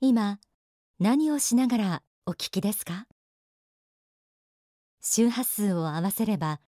[0.00, 0.38] 今
[1.00, 3.08] 何をしながらお聞きですか？
[5.02, 6.60] 周波数を合わせれば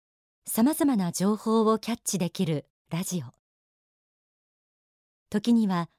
[0.46, 3.34] さまざまな情報をキャッチできるラジオ。
[5.28, 5.90] 時には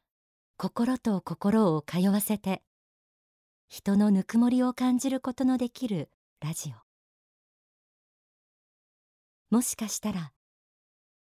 [0.57, 2.63] 心と心を通わせて
[3.68, 6.10] 人のぬくもりを感じることのできる
[6.42, 6.74] ラジ
[9.52, 9.56] オ。
[9.56, 10.32] もしかしたら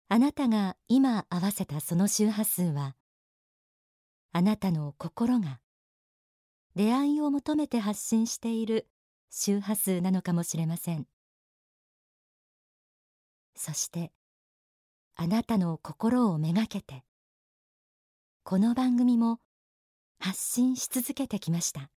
[0.09, 2.97] あなたが今合わせたその周波数は
[4.33, 5.61] あなたの心が
[6.77, 8.87] 出会いを求めて発信している
[9.31, 11.07] 周波数なのかもしれません。
[13.55, 14.13] そして
[15.17, 17.05] あなたの心をめがけて
[18.43, 19.39] この番組も
[20.19, 21.91] 発信し続けてきました。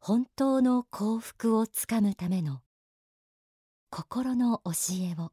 [0.00, 2.60] 本当の幸福をつかむための
[3.90, 5.32] 心の教えを。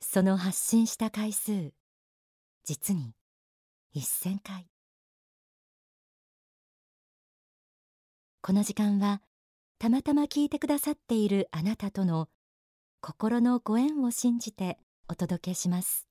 [0.00, 1.72] その発信した回数
[2.64, 3.14] 実に
[3.94, 4.66] 1000回。
[8.40, 9.20] この時間は
[9.78, 12.28] たまたま聞いてくださっているあなたとの
[13.02, 16.08] 心のご縁を信じてお届けします。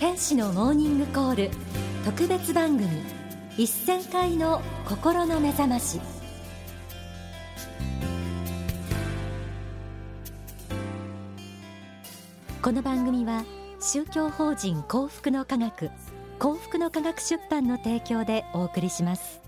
[0.00, 1.50] 天使のモーニングコール
[2.04, 2.88] 特別番組
[3.56, 6.00] 1000回の心の目覚まし。
[12.60, 13.44] この番組は
[13.86, 15.90] 宗教法人幸福の科学
[16.38, 19.42] 幸福の科学出版の提供でお送りします。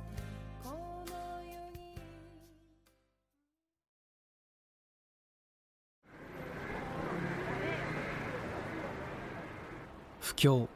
[10.20, 10.68] 不況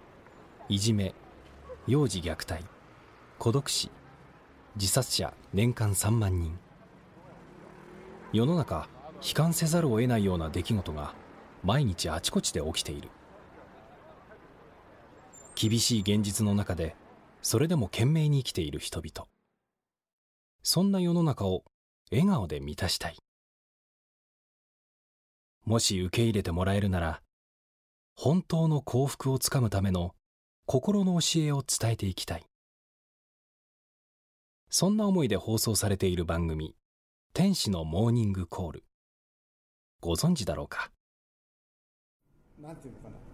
[0.70, 1.14] いじめ
[1.86, 2.64] 幼児虐待
[3.38, 3.90] 孤独死
[4.76, 6.58] 自殺者年間3万人。
[8.32, 8.88] 世の中
[9.20, 11.12] 悲観せざるを得ないような出来事が
[11.62, 13.10] 毎日あちこちで起きている。
[15.60, 16.96] 厳しい現実の中で
[17.42, 19.28] それでも懸命に生きている人々。
[20.62, 21.64] そんな世の中を
[22.10, 23.18] 笑顔で満たしたい。
[25.66, 27.20] もし受け入れてもらえるなら
[28.16, 30.14] 本当の幸福をつかむための
[30.64, 32.46] 心の教えを伝えていきたい。
[34.70, 36.74] そんな思いで放送されている番組
[37.34, 38.84] 「天使のモーニングコール」
[40.00, 40.90] ご存知だろうか？
[42.58, 43.29] なんていうのかな？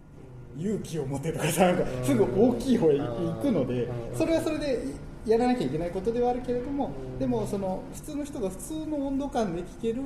[0.57, 4.85] 勇気を持てとかさなんかすぐ大きい方へ行くのでそれはそれで
[5.25, 10.01] やらなきゃいけないことではあるけれどもでもその普通の人が普通の温度感で聞ける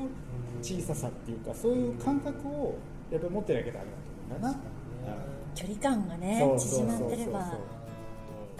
[0.61, 2.77] 小ささっていうかそういう感覚を
[3.11, 3.97] やっぱり持ってなきゃダメだと
[4.29, 4.59] 思うんだな。
[5.53, 7.57] 距離感がね縮まってれば。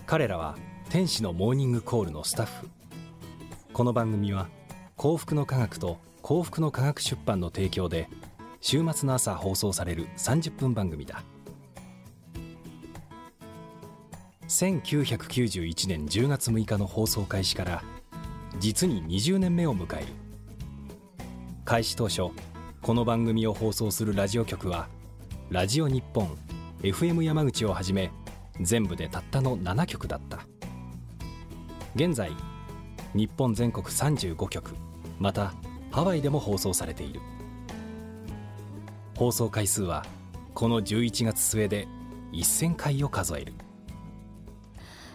[0.06, 0.58] 彼らは
[0.90, 2.70] 天使のモーニングコールのスタッフ。
[3.74, 4.50] この番組は
[4.98, 8.10] 幸福の科学と幸福の科学出版の提供で
[8.60, 11.24] 週末の朝放送される30分番組だ
[14.52, 17.84] 1991年10月6日の放送開始から
[18.60, 20.08] 実に20年目を迎える。
[21.64, 22.24] 開始当初
[22.82, 24.90] この番組を放送するラジオ局は
[25.50, 26.38] ラジオ日本
[26.82, 28.12] FM 山口をはじめ
[28.60, 30.40] 全部でたったの7局だった。
[31.96, 32.32] 現在
[33.14, 34.76] 日本全国35局
[35.18, 35.54] また
[35.92, 37.22] ハワイでも放送されている。
[39.16, 40.06] 放送回数は
[40.54, 41.88] この11月末で
[42.34, 43.54] 1000回を数える。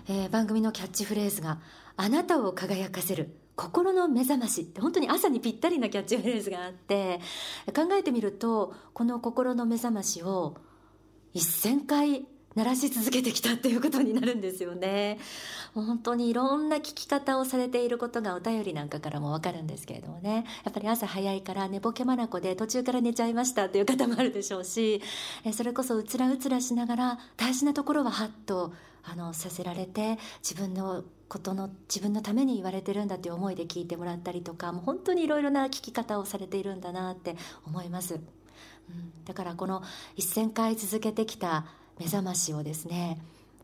[0.09, 1.59] えー番組のキャッチフレーズが
[1.97, 7.21] 「あなたを輝かせる心の目覚まし」って本当に朝にぴったりなキャッチフレーズがあって
[7.75, 10.57] 考えてみるとこの心の目覚ましを
[11.35, 15.19] 1000回鳴らし続けてきたっていうことになるんですよね。
[15.75, 20.47] 本当にいろんな聞き方をされていることがお便りなんかからもわかるんですけれどもね。
[20.65, 25.03] やっぱり朝早いから寝ぼけまなこで途中から寝ちゃいましたっていう方もあるでしょうし
[25.45, 28.73] えそれこそうつらうつらしながら大事なところはハッと
[29.05, 37.37] あのさせられて自分のことの自分のために言われてるんだっていう思いで聞いてもらったりとかもう本当にいろいろな聞き方をされているんだなって
[37.67, 38.21] 思います、うん、
[39.25, 39.83] だからこの
[40.17, 41.67] 1,000回続けてきた
[41.99, 43.19] 目覚ましをですね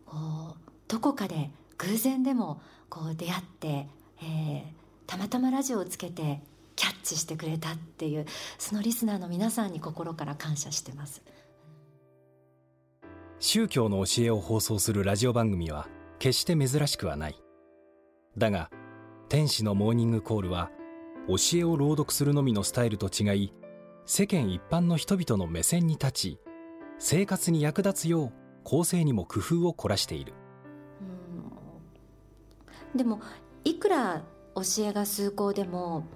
[0.06, 0.16] こ
[0.56, 3.86] うどこかで偶然でもこう出会って、
[4.22, 4.82] えー
[5.12, 6.40] たまたまラジオをつけて
[6.74, 8.24] キャッチしてくれたっていう
[8.56, 11.22] そのリスナーの皆さんに心から感謝してます。
[13.38, 15.86] 宗教の教えを放送するラジオ番組は
[16.18, 17.42] 決して珍しくはない
[18.38, 18.70] だが
[19.28, 20.70] 天使のモーニングコールは
[21.26, 23.52] 教えを朗読するのみのスタイルと違い
[24.06, 26.38] 世間一般の人々の目線に立ち
[27.04, 28.32] 生活に役立つよう
[28.62, 30.34] 構成にも工夫を凝らしている。
[32.94, 33.20] でも
[33.64, 34.22] いくら
[34.54, 36.06] 教えが崇高でも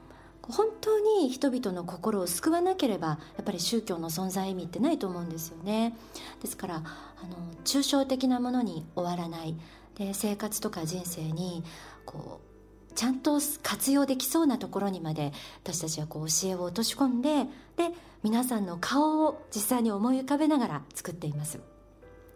[0.43, 5.93] 本当に人々の心を救わなければやっぱり宗教の存在意味ってないと思うんですよね。
[6.41, 6.81] ですからあ
[7.27, 9.56] の抽象的なものに終わらない。
[9.97, 11.65] で生活とか人生に
[12.05, 15.32] こうちゃんと活用できそうなところにまで
[15.65, 17.90] 私たちはこう教えを落とし込んでで
[18.23, 21.61] 皆さんの顔を実際に思い浮かべながら作っています。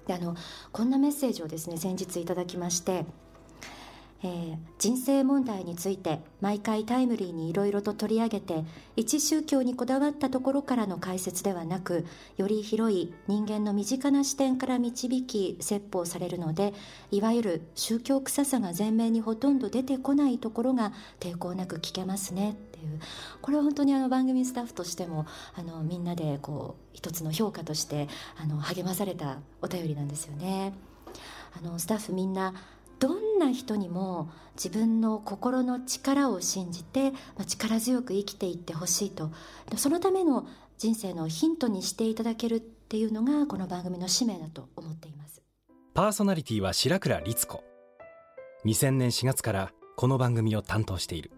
[0.07, 0.35] であの
[0.73, 3.05] こんなメッセージをですね先日いただきまして
[4.23, 8.65] えー、人生問題について毎回タイムリーにいろいろと取り上げて
[8.97, 12.05] 一宗教にこだわったところからの解説ではなく
[12.37, 16.75] より広い人間の身近な視点から導き説法されるので
[17.11, 22.57] いわゆる宗教臭さが前面にほとんど出てこないところが抵抗なく聞けますね。
[22.81, 23.01] いう
[23.41, 30.73] これは本当にあの番組スタッフとしてもあのみんなでこう一つの評価としてあの励まされたお便りなんですよね。
[31.57, 32.55] あのスタッフみんな
[33.01, 39.31] どんな人にも自分の心の力を信じて、まあ、力強く生きていってほしいと。
[39.77, 40.47] そのための
[40.77, 45.43] 人生のヒントにしていただけるっていうのがこの番組の使命だと思っています。
[45.95, 47.65] パーソナリティは白倉律子。
[48.65, 51.33] 2000年4月からこの番組を担当している。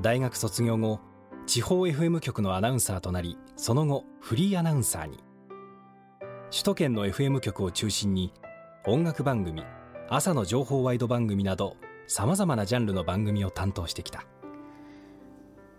[0.00, 1.00] 大学卒業後
[1.46, 5.18] 地方 FM 局のアナウンサーとなりその後フリーアナウンサーに。
[6.50, 8.32] 首都圏の FM 局を中心に
[8.86, 9.64] 音楽番組
[10.08, 14.24] 朝の情報ワイド番組などさまざまなジャンルの番組を担当してきた。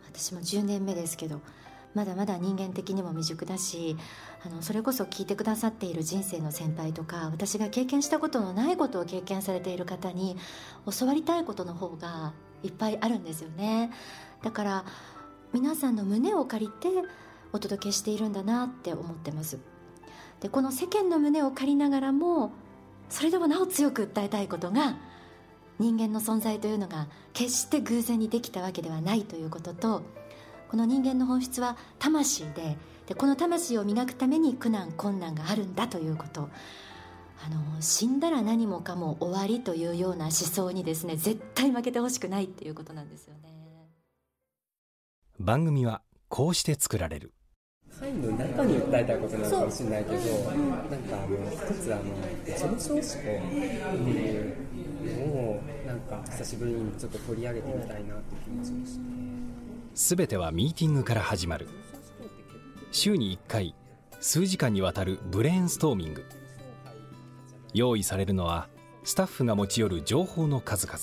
[0.06, 1.40] 私も10年目ですけど
[1.94, 3.96] まだまだ人間的にも未熟だし
[4.46, 10.36] あのそれこそ聞いてくださっている人生の先輩とか私が経験したことのないことを経験されている方に
[11.00, 12.34] 教わりたいことの方が
[12.64, 13.92] いっぱいあるんですよね。
[14.44, 14.86] だから
[15.54, 16.90] 皆さんの胸を借りて
[17.52, 19.60] お届けしているんだなって思ってます。
[20.40, 22.52] でこの世間の胸を借りながらも
[23.10, 24.98] それでもなお強く訴えたいことが
[25.80, 30.04] 人間の存在というのが決して偶然にできたわけではないということと
[30.70, 32.78] この人間の本質は魂で
[33.08, 36.50] でこの魂を磨くために苦難困難があるんだということ。
[37.46, 43.50] あの死んだら何もかも終わりというような思想にですね絶対負けてほしくないっていうことなんですよね。
[45.40, 47.34] 番組はこうして作られる。
[48.00, 50.24] 会の中に訴えたいことなのかもしれないけど、なん
[51.04, 52.04] かあの一つあの
[52.46, 54.56] 上昇思考っていう
[55.20, 59.02] のをなんか久しぶりにちょっと取り上げてみたいなって気もしまして。
[59.94, 61.68] 全てはミーティングから始まる。
[62.92, 63.76] 週に1回
[64.20, 66.26] 数時間にわたるブレーンストーミング
[67.74, 68.68] 用意されるのは
[69.04, 71.00] スタッフが持ち寄る情報の数々。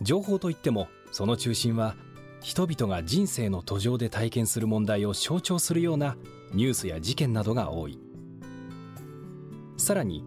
[0.00, 1.96] 情報といってもその中心は
[2.40, 6.16] 人々が人生の途上で体験する問題を象徴するような
[6.52, 7.98] ニュースや事件などが多い。
[9.76, 10.24] さらに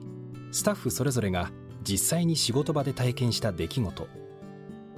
[0.52, 1.52] スタッフそれぞれが
[1.84, 4.08] 実際に仕事場で体験した出来事。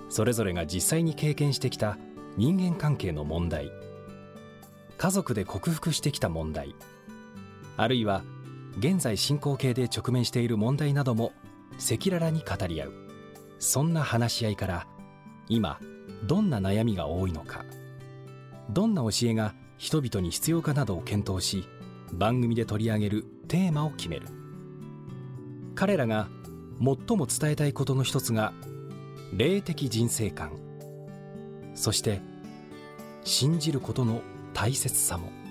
[0.09, 1.97] それぞれが実際に経験してきた
[2.37, 3.71] 人間関係の問題。
[4.97, 6.75] 家族で克服してきた問題。
[7.77, 8.23] あるいは
[8.77, 11.31] 現在進行形で直面している問題なども
[11.75, 12.93] 赤裸々に語り合う。
[13.59, 14.87] そんな話し合いから
[15.47, 15.79] 今
[16.25, 17.65] どんな悩みが多いのか。
[18.69, 21.67] どんな教えが人々に必要かなどを検討し
[22.13, 24.27] 番組で取り上げるテーマを決める。
[25.75, 26.27] 彼らが
[26.79, 28.53] 最も伝えたいことの一つが
[29.35, 30.51] 霊的人生観。
[31.75, 32.21] そして
[33.23, 34.21] 信じることの
[34.53, 35.42] 大切さも。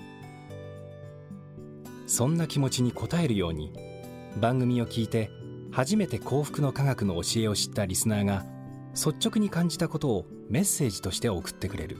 [2.13, 3.73] そんな気持ちに応えるように
[4.39, 5.31] 番組を聞いて
[5.71, 8.45] 初めて幸福の科学の教えを知ったリスナーが
[8.93, 11.97] 率直に感じたことをメッセージとして送ってくれる。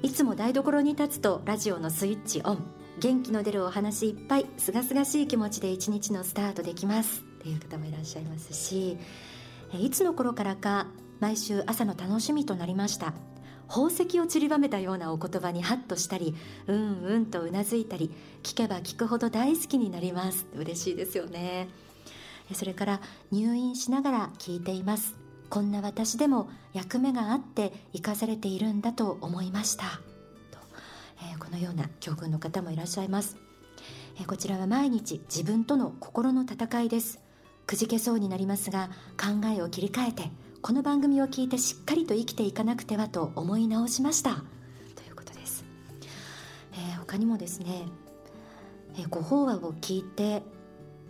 [0.00, 2.64] いつも台所に立つとラジオのスイッチオン。
[3.00, 7.20] 元気の出るお話いっぱいすがすがしい気持ちで一日のスタートできます。
[7.20, 8.96] っていう方もいらっしゃいますし
[9.78, 10.86] いつの頃からか
[11.20, 13.12] 毎週朝の楽しみとなりました。
[13.68, 16.34] 宝石を散りばめたようなお言葉にハッとしたり
[16.66, 18.10] うんうんとうなずいたり
[18.42, 20.46] 聞けば聞くほど大好きになります。
[20.54, 21.68] 嬉しいですよね。
[22.52, 23.00] それから
[23.32, 25.14] 入院しながら聞いています。
[25.48, 29.84] こんな私でも役目があって生かされているんだと思いました。
[30.50, 30.58] と、
[31.22, 33.36] えー、このような教訓の方もいらっしゃいます、
[34.18, 37.20] えー、こちらは毎日自分との心の戦いです。
[37.66, 40.30] くじけそうになりますが考えを切り替えて
[40.66, 44.30] この番組を聞いてしっかりと生きていかなくてはと思い直しました。
[44.96, 45.62] ということです、
[46.72, 47.82] えー、他にもですね、
[48.98, 50.42] えご法話を聞いて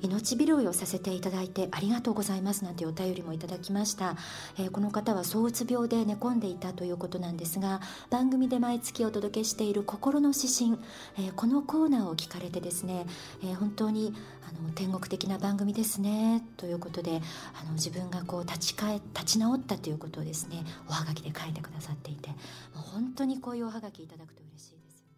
[0.04, 4.16] 命拾いをさせていただいてありがとうございますなんてお便りもいただきました、
[4.58, 7.80] えー、この方は躁うつ病で寝込んでいたということなんですが
[8.10, 10.78] 番組で毎月お届けしている心の指針、
[11.16, 13.06] えー、このコーナーを聞かれてですね、
[13.42, 14.14] えー、本当に
[14.46, 17.22] あの天国的な番組ですねということで
[17.60, 22.30] あの自分がこう立ち返立ち直ったということをですねおはがきで書いてくださっていて
[22.74, 25.14] 本当にこういうおはがきいただくと嬉しいですよね。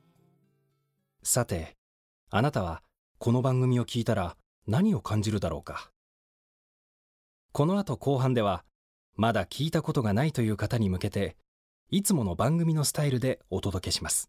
[1.25, 1.77] さて
[2.31, 2.83] あなたは
[3.19, 4.37] この番組を聞いたら
[4.67, 5.91] 何を感じるだろうか。
[7.53, 8.65] この後後半では
[9.15, 11.37] まだ聞いたことがないという方に向けて
[11.91, 14.29] いつもの番組のスタイルでお届けします。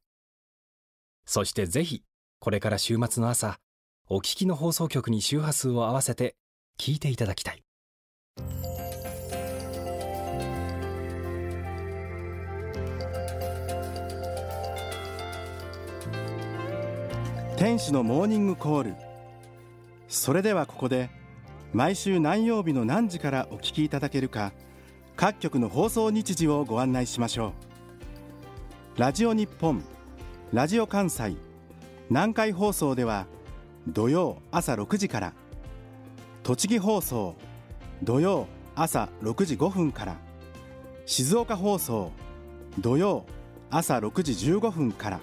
[1.26, 2.04] そしてぜひ
[2.40, 3.60] これから週末の朝
[4.08, 6.36] お聞きの放送局に周波数を合わせて
[6.80, 7.64] 聞いていただきたい。
[17.58, 19.07] 天使のモーニングコール。
[20.08, 21.10] それではここで
[21.74, 24.54] 毎週何曜日の何時からお聞きいただけるか
[25.16, 27.54] 各局の放送日時をご案内しましょ
[28.96, 29.00] う。
[29.00, 29.84] ラジオ日本
[30.54, 31.36] ラジオ関西
[32.10, 33.28] 南海放送では
[33.88, 35.34] 土曜朝6時から
[36.44, 37.36] 栃木放送
[38.02, 40.16] 土曜朝6時5分から
[41.06, 42.12] 静岡放送
[42.80, 43.26] 土曜
[43.70, 45.20] 朝6時15分から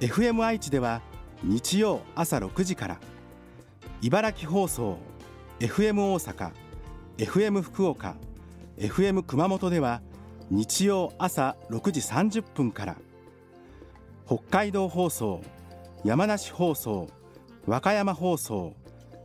[0.00, 1.02] FM 愛知では
[1.42, 2.98] 日曜朝6時から
[4.02, 4.98] 茨城放送
[5.60, 6.50] FM 大阪
[7.18, 8.16] FM 福岡
[8.76, 10.02] FM 熊本では
[10.50, 12.96] 日曜朝6時30分から
[14.26, 15.40] 北海道放送
[16.04, 17.08] 山梨放送
[17.64, 18.74] 和歌山放送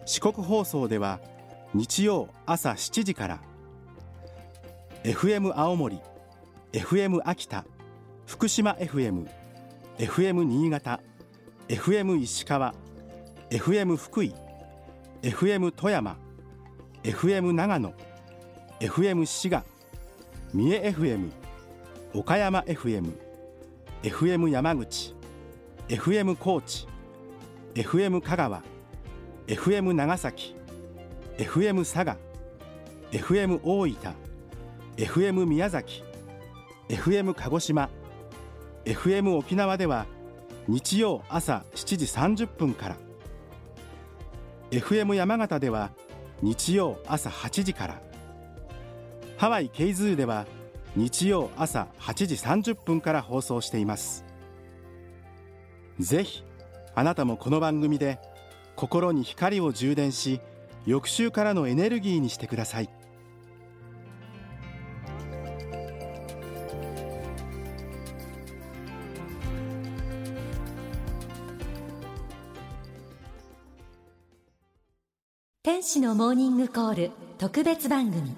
[0.05, 1.19] 四国放送では
[1.73, 3.39] 日曜朝7時から
[5.03, 5.99] FM 青森
[6.71, 7.65] FM 秋田
[8.27, 9.27] 福島 FM
[9.97, 10.99] FM 新潟
[11.67, 12.75] FM 石川
[13.49, 14.35] FM 福井
[15.21, 16.17] FM 富山
[17.03, 17.93] FM 長野
[18.79, 19.63] FM 滋賀
[20.53, 21.29] 三重 FM
[22.13, 23.11] 岡山 FM
[24.03, 25.15] FM 山口
[25.89, 26.87] FM 高知
[27.75, 28.63] FM 香川
[29.47, 30.55] FM 長崎
[31.37, 32.17] FM 佐賀
[33.11, 34.15] FM 大分
[34.97, 36.03] FM 宮崎
[36.89, 37.89] FM 鹿児島
[38.85, 40.05] FM 沖縄では
[40.67, 43.06] 日曜朝7時30分から
[44.71, 45.91] FM 山形では
[46.41, 48.01] 日曜朝8時から。
[49.37, 50.45] ハワイケイズーでは
[50.95, 54.25] 日曜朝8時30分から放送しています。
[55.99, 56.43] ぜひ
[56.95, 58.19] あなたもこの番組で
[58.75, 60.41] 心に光を充電し
[60.85, 62.89] 翌週からのエネルギーにしてください。
[75.87, 78.35] 天使のモーニングコール特別番組。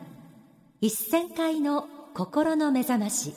[0.81, 3.33] 一千回の心の目覚まし。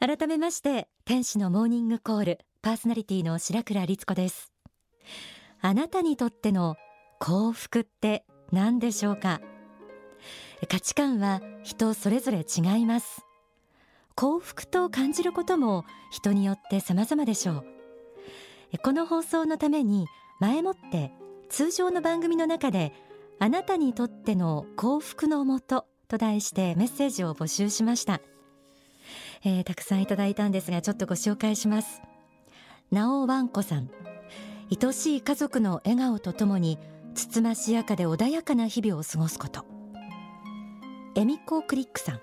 [0.00, 4.50] 改めまして天使のモーニングコールパーソナリティの白倉律子です。
[5.60, 6.76] あなたにとっての
[7.20, 9.42] 幸福って何でしょうか？
[10.70, 13.20] 価値観は人それぞれ違います。
[14.14, 17.56] 幸福と感じることも人によって様々でしょ
[18.72, 18.78] う。
[18.82, 20.06] この放送のために
[20.40, 21.12] 前もって
[21.52, 22.94] 通常の番組の中で
[23.38, 28.22] あなたにとっての幸福のもとと題してメッセージを募集しました、
[29.44, 32.00] えー、たくさんいただいたんですがちょっとご紹介します。
[32.90, 33.90] なおわんこさん。
[34.70, 36.78] 愛しい家族の笑顔とともに
[37.14, 39.66] つつましやかで穏やかな日々を過ごすこと。
[41.16, 42.20] エミコークリックさん。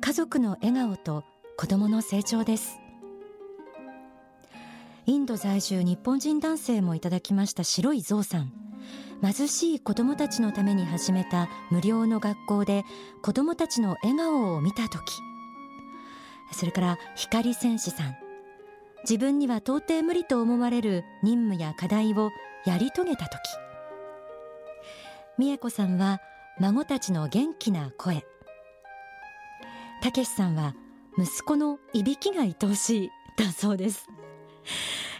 [0.00, 1.24] 家族の笑顔と
[1.58, 2.79] 子供の成長です。
[5.10, 8.52] インド在住日本人男性もいただきました白いゾウさん。
[9.20, 12.84] 貧しい子どもたちのために始めた無料の学校で
[13.20, 15.00] 子どもたちの笑顔を見た時。
[16.52, 18.14] それから光戦士さん。
[19.02, 22.30] 自分には到底無理と思われる任務や課題を
[22.64, 23.32] やり遂げた時。
[25.40, 26.20] 美恵子さんは
[26.60, 28.24] 孫たちの元気な声。
[30.02, 30.76] たけしさんは
[31.18, 33.10] 息子のいびきが愛おしい。
[33.36, 34.06] だそうです。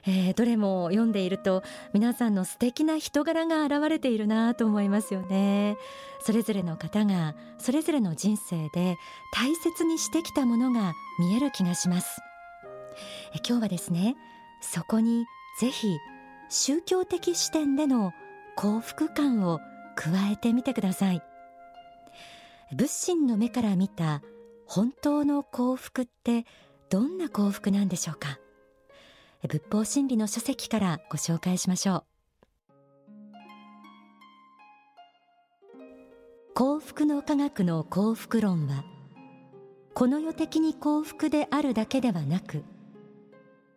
[0.06, 5.76] えー、どれも読んでいると皆さんの素敵な人柄が現れているなと思いますよね。
[6.22, 8.96] それぞれの方がそれぞれの人生で
[9.32, 12.20] 大切にしてきたものが見える気がします。
[13.46, 14.16] 今日はですね
[14.60, 15.24] そこに
[15.60, 15.96] ぜひ
[16.48, 18.12] 宗教的視点での
[18.56, 19.60] 幸福感を
[19.96, 21.22] 加えてみてください。
[22.72, 24.22] 仏心の目から見た
[24.66, 26.44] 本当の幸福って
[26.88, 28.38] どんな幸福なんでしょうか？
[29.48, 32.04] 仏法真理の書籍からご紹介しましょう。
[36.54, 38.84] 幸福の科学の幸福論は
[39.94, 42.64] この世的に幸福であるだけではなく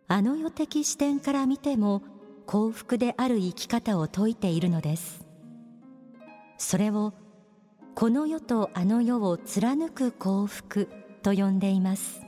[0.10, 2.04] あの世的視点から見ても
[2.46, 5.26] 幸福である生き方を説いているのです。
[6.58, 7.14] それを
[7.96, 10.90] この世とあの世を貫く幸福
[11.22, 12.22] と呼んでいます。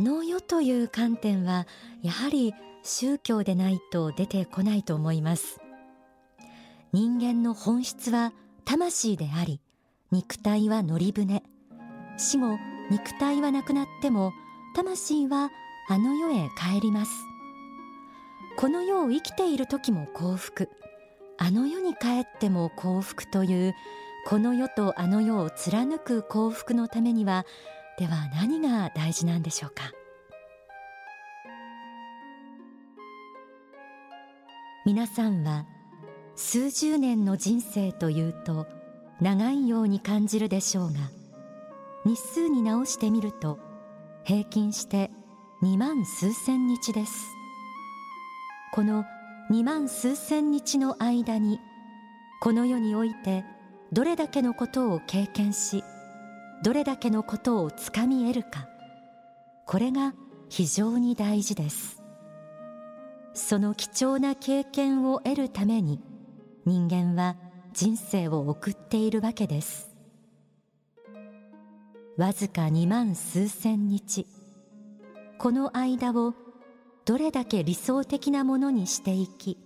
[0.00, 1.66] あの世という観点は
[2.02, 5.60] やはり宗教でないと出てこないと思います。
[6.94, 8.32] 人間の本質は
[8.64, 9.60] 魂であり
[10.10, 11.42] 肉体は乗り船。
[12.16, 12.56] 死後
[12.90, 14.32] 肉体はなくなっても
[14.74, 15.50] 魂は
[15.90, 17.12] あの世へ帰ります。
[18.56, 20.70] この世を生きている時も幸福。
[21.36, 23.74] あの世に帰っても幸福という
[24.26, 27.44] この世とあの世を貫く幸福のためには
[28.00, 29.92] では何が大事なんでしょうか？
[34.86, 35.66] 皆さんは
[36.34, 38.66] 数十年の人生というと
[39.20, 40.98] 長いように感じるでしょうが
[42.06, 43.58] 日数に直してみると
[44.24, 45.10] 平均して
[45.62, 47.12] 2万数千日です。
[48.72, 49.04] この
[49.50, 51.60] 2万数千日の間に
[52.40, 53.44] この世において
[53.92, 55.84] どれだけのことを経験し
[56.62, 58.68] どれだけのことをつかみ得るか。
[59.66, 60.14] これが
[60.48, 62.02] 非常に大事です。
[63.34, 66.00] その貴重な経験を得るために
[66.66, 67.36] 人間は
[67.72, 69.90] 人生を送っているわけです。
[72.16, 74.26] わずか2万数千日
[75.38, 76.34] この間を
[77.06, 79.56] どれだけ理想的なものにしていき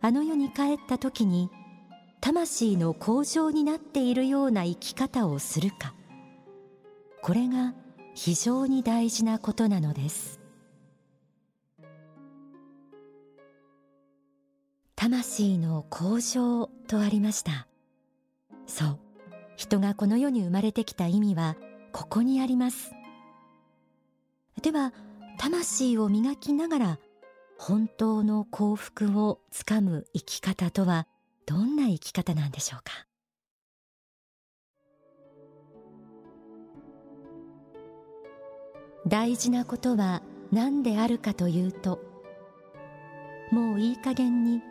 [0.00, 1.50] あの世に帰った時に
[2.22, 5.92] 魂の向上になっているような生き方をするか。
[7.20, 7.74] これが
[8.14, 10.38] 非常に大事なことなのです。
[14.94, 17.66] 魂の向上とありました。
[18.68, 18.98] そう。
[19.56, 21.56] 人がこの世に生まれてきた意味は
[21.90, 22.92] ここにあります。
[24.62, 24.92] では
[25.38, 26.98] 魂を磨きながら
[27.58, 31.08] 本当の幸福をつかむ生き方とは
[31.46, 32.92] どんな生き方なんでしょうか？
[39.06, 40.22] 大事なことは
[40.52, 42.00] 何であるかというと
[43.50, 44.62] もういい加減に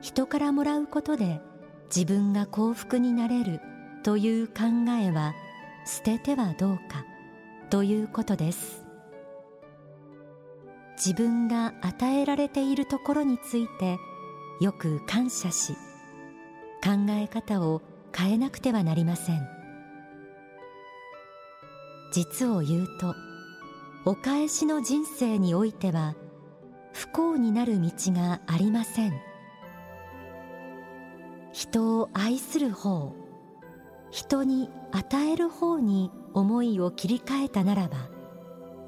[0.00, 1.40] 人からもらうことで
[1.94, 3.60] 自分が幸福になれる
[4.04, 4.54] という考
[5.02, 5.34] えは
[5.84, 7.04] 捨ててはどうか
[7.68, 8.86] ということです。
[10.96, 13.98] 自分が与えられているところについて
[14.60, 15.74] よく感謝し
[16.82, 17.82] 考え方を
[18.16, 19.48] 変えなくてはなりません。
[22.12, 23.14] 実を言うと
[24.04, 26.16] お返しの人生においては
[26.92, 29.30] 不幸になる道がありません。
[31.52, 33.14] 人を愛する方
[34.10, 38.08] 人に与える方に思いを切り替えたならば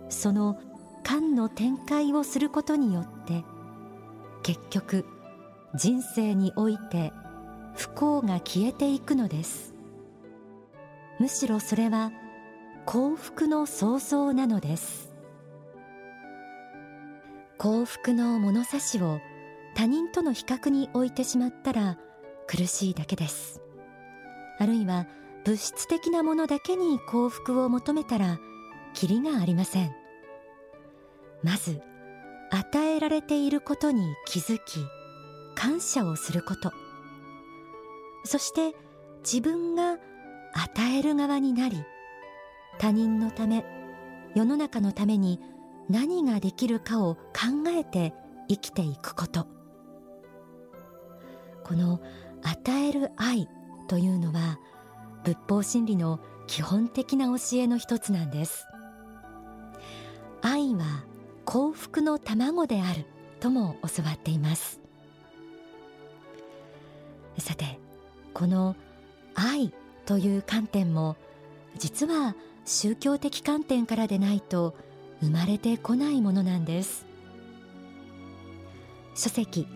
[0.08, 0.58] その
[1.02, 3.44] 観の展開をすることによって
[4.42, 5.04] 結局
[5.74, 7.12] 人生において
[7.74, 9.74] 不幸が消えていくのです。
[11.18, 12.12] むしろそれは
[12.84, 15.14] 幸福の創造なのです。
[17.58, 19.20] 幸福の物差しを
[19.74, 21.96] 他人との比較に置いてしまったら
[22.46, 23.62] 苦しいだけです。
[24.58, 25.06] あるいは
[25.44, 28.38] 物質的なものだけに幸福を求めたら
[28.94, 29.92] キリがありません。
[31.42, 31.80] まず
[32.50, 34.84] 与えられていることに気づき
[35.54, 36.72] 感謝をすること。
[38.32, 38.74] そして
[39.22, 39.98] 自分が
[40.54, 41.84] 与える側になり
[42.78, 43.62] 他人のため
[44.34, 45.38] 世の中のために
[45.90, 47.20] 何ができるかを考
[47.76, 48.14] えて
[48.48, 49.46] 生きていくこと。
[51.62, 52.00] この
[52.42, 53.50] 与える愛
[53.86, 54.58] というのは
[55.24, 58.66] 仏法真理の基本的な教えの一つなんです。
[60.40, 61.04] 愛は
[61.44, 63.04] 幸福の卵である
[63.40, 64.80] とも教わっています。
[67.36, 67.78] さて
[68.34, 68.76] この
[69.34, 69.72] 愛
[70.06, 71.16] という観点も
[71.78, 74.74] 実は宗教的観点からでないと
[75.20, 77.06] 生まれてこないものなんです。
[79.14, 79.66] 書籍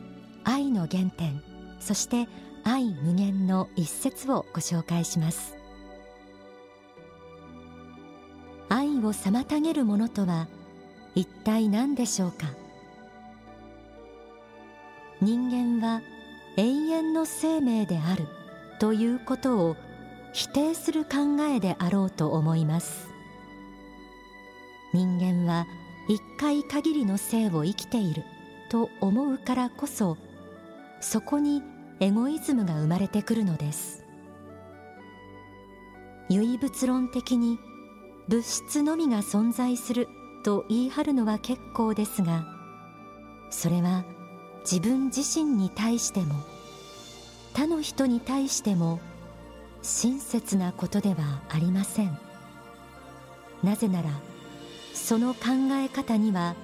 [0.45, 1.43] 愛の原点
[1.79, 2.29] そして
[2.65, 5.57] 愛無限の一節をご紹介します。
[8.69, 10.49] 愛を妨げるものとは
[11.15, 12.49] 一体何でしょうか？
[15.23, 16.03] 人間は
[16.57, 18.27] 永遠の生命である。
[18.79, 19.77] ということを
[20.33, 23.09] 否定する考えであろうと思います。
[24.93, 25.67] 人間は
[26.09, 28.23] 一回限りの生を生きている
[28.71, 30.17] と思うからこそ
[31.01, 31.63] そこに
[32.01, 34.05] エゴイズムが生まれてくるのです。
[36.29, 37.59] 唯物論的に
[38.29, 40.09] 物質のみが存在する
[40.45, 42.45] と言い張るのは結構ですが
[43.51, 44.05] それは
[44.63, 46.35] 自分自身に対しても
[47.57, 49.01] 他の人に対しても
[49.81, 52.19] 親切なことではありません。
[53.63, 54.11] なぜなら
[54.93, 55.41] その考
[55.73, 56.55] え方には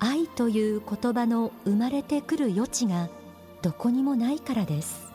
[0.00, 3.10] 愛という言葉の生まれてくる余地が
[3.62, 5.12] どこにもないからです。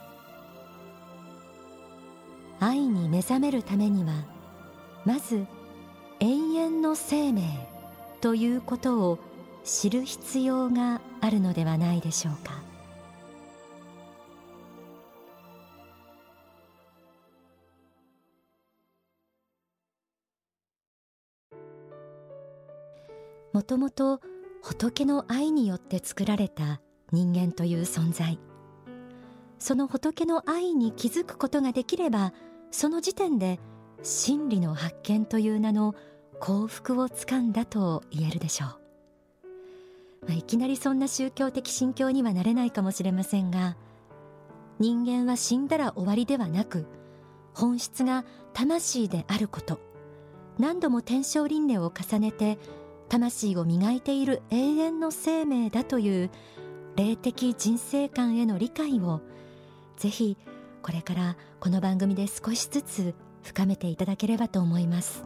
[2.61, 4.13] 愛に目覚めるためには
[5.03, 5.45] まず
[6.21, 7.43] 永遠の生命
[8.21, 9.19] ということを
[9.65, 12.76] 知る必要があるのではないでしょうか。
[23.57, 24.21] もともと
[24.61, 26.79] 仏の愛によって作られた
[27.11, 28.37] 人間という存在。
[29.57, 32.33] その仏の愛に気づくことができれば
[32.69, 33.59] その時点で
[34.03, 35.95] 真理の発見という名の
[36.39, 38.69] 幸福をつかんだと言えるでしょう、
[40.27, 43.75] まあ、いきなりそんな宗教的心境にはなれないかもしれませんが
[44.77, 46.85] 人間は死んだら終わりではなく
[47.55, 49.79] 本質が魂であること
[50.59, 52.59] 何度も天正輪廻を重ねて
[53.09, 56.29] 魂を磨いている永遠の生命だという
[56.95, 59.21] 霊的人生観への理解を
[59.97, 60.37] ぜひ
[60.81, 65.23] これからこの番組で少しずつ深めていただければと思います。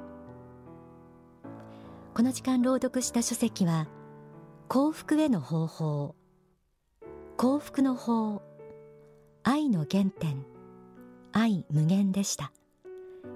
[2.14, 3.88] この時間朗読した書籍は
[4.68, 6.16] 幸福への方法
[7.38, 8.42] 幸福の法
[9.44, 10.46] 愛の原点
[11.32, 12.52] 愛無限でした。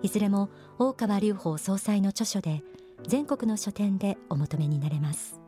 [0.01, 2.63] いずれも大川隆法総裁の著書で
[3.07, 5.44] 全国の書店でお求めになれます。